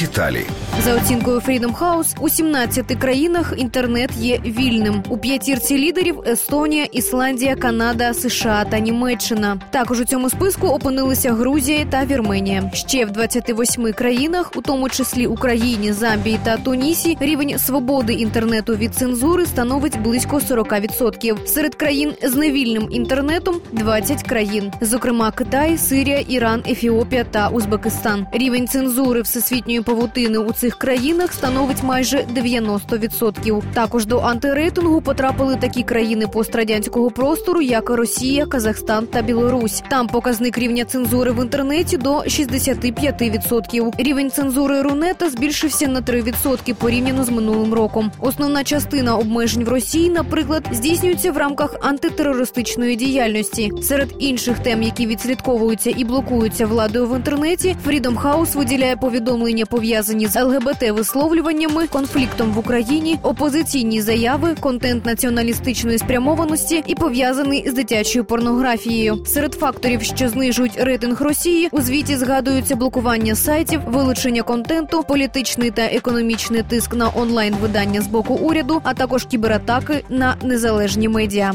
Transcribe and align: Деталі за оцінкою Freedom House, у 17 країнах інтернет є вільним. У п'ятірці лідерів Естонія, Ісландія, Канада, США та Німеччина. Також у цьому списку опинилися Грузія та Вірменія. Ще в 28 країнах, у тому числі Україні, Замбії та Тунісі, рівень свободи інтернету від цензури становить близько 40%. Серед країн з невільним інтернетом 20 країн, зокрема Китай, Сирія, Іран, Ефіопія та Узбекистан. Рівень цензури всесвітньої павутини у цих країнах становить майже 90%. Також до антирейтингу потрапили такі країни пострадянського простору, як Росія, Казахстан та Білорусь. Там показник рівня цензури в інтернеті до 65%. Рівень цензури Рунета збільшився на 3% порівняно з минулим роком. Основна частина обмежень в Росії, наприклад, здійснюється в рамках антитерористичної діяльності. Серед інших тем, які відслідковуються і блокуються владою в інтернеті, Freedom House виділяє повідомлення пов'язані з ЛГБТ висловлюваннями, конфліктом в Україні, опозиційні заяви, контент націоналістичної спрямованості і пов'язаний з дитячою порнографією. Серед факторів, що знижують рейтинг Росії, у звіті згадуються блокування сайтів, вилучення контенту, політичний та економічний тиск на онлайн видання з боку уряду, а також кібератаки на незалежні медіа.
Деталі 0.00 0.46
за 0.84 0.94
оцінкою 0.94 1.38
Freedom 1.38 1.78
House, 1.78 2.16
у 2.20 2.28
17 2.28 2.86
країнах 2.86 3.54
інтернет 3.56 4.10
є 4.18 4.38
вільним. 4.38 5.02
У 5.08 5.18
п'ятірці 5.18 5.78
лідерів 5.78 6.20
Естонія, 6.26 6.84
Ісландія, 6.84 7.56
Канада, 7.56 8.14
США 8.14 8.64
та 8.70 8.78
Німеччина. 8.78 9.60
Також 9.70 10.00
у 10.00 10.04
цьому 10.04 10.30
списку 10.30 10.66
опинилися 10.66 11.32
Грузія 11.32 11.84
та 11.90 12.04
Вірменія. 12.04 12.70
Ще 12.74 13.04
в 13.04 13.10
28 13.10 13.92
країнах, 13.92 14.52
у 14.56 14.62
тому 14.62 14.88
числі 14.88 15.26
Україні, 15.26 15.92
Замбії 15.92 16.40
та 16.44 16.56
Тунісі, 16.56 17.16
рівень 17.20 17.58
свободи 17.58 18.12
інтернету 18.12 18.76
від 18.76 18.94
цензури 18.94 19.46
становить 19.46 20.00
близько 20.00 20.36
40%. 20.36 21.46
Серед 21.46 21.74
країн 21.74 22.12
з 22.22 22.34
невільним 22.34 22.88
інтернетом 22.90 23.56
20 23.72 24.22
країн, 24.22 24.72
зокрема 24.80 25.30
Китай, 25.30 25.78
Сирія, 25.78 26.18
Іран, 26.28 26.62
Ефіопія 26.68 27.24
та 27.24 27.48
Узбекистан. 27.48 28.26
Рівень 28.32 28.68
цензури 28.68 29.22
всесвітньої 29.22 29.80
павутини 29.86 30.38
у 30.38 30.52
цих 30.52 30.76
країнах 30.76 31.32
становить 31.32 31.82
майже 31.82 32.24
90%. 32.34 33.62
Також 33.74 34.06
до 34.06 34.18
антирейтингу 34.18 35.00
потрапили 35.00 35.56
такі 35.56 35.82
країни 35.82 36.26
пострадянського 36.26 37.10
простору, 37.10 37.60
як 37.60 37.90
Росія, 37.90 38.46
Казахстан 38.46 39.06
та 39.06 39.22
Білорусь. 39.22 39.82
Там 39.90 40.08
показник 40.08 40.58
рівня 40.58 40.84
цензури 40.84 41.32
в 41.32 41.42
інтернеті 41.42 41.96
до 41.96 42.14
65%. 42.18 43.92
Рівень 43.98 44.30
цензури 44.30 44.82
Рунета 44.82 45.30
збільшився 45.30 45.88
на 45.88 46.00
3% 46.00 46.74
порівняно 46.74 47.24
з 47.24 47.30
минулим 47.30 47.74
роком. 47.74 48.12
Основна 48.20 48.64
частина 48.64 49.16
обмежень 49.16 49.64
в 49.64 49.68
Росії, 49.68 50.10
наприклад, 50.10 50.68
здійснюється 50.72 51.32
в 51.32 51.36
рамках 51.36 51.76
антитерористичної 51.82 52.96
діяльності. 52.96 53.72
Серед 53.82 54.14
інших 54.18 54.58
тем, 54.58 54.82
які 54.82 55.06
відслідковуються 55.06 55.94
і 55.96 56.04
блокуються 56.04 56.66
владою 56.66 57.06
в 57.06 57.16
інтернеті, 57.16 57.76
Freedom 57.86 58.22
House 58.22 58.56
виділяє 58.56 58.96
повідомлення 58.96 59.66
пов'язані 59.76 60.26
з 60.26 60.42
ЛГБТ 60.44 60.90
висловлюваннями, 60.90 61.86
конфліктом 61.86 62.52
в 62.52 62.58
Україні, 62.58 63.18
опозиційні 63.22 64.00
заяви, 64.00 64.54
контент 64.60 65.06
націоналістичної 65.06 65.98
спрямованості 65.98 66.82
і 66.86 66.94
пов'язаний 66.94 67.68
з 67.68 67.74
дитячою 67.74 68.24
порнографією. 68.24 69.24
Серед 69.26 69.54
факторів, 69.54 70.02
що 70.02 70.28
знижують 70.28 70.76
рейтинг 70.76 71.22
Росії, 71.22 71.68
у 71.72 71.80
звіті 71.80 72.16
згадуються 72.16 72.76
блокування 72.76 73.34
сайтів, 73.34 73.80
вилучення 73.86 74.42
контенту, 74.42 75.02
політичний 75.02 75.70
та 75.70 75.82
економічний 75.82 76.62
тиск 76.62 76.94
на 76.94 77.10
онлайн 77.14 77.54
видання 77.54 78.00
з 78.00 78.06
боку 78.06 78.34
уряду, 78.34 78.80
а 78.84 78.94
також 78.94 79.24
кібератаки 79.24 80.04
на 80.08 80.36
незалежні 80.42 81.08
медіа. 81.08 81.54